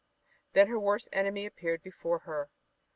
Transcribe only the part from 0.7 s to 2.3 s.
worst enemy appeared before